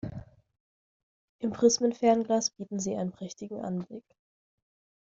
[1.37, 4.03] Im Prismenfernglas bieten sie einen prächtigen Anblick.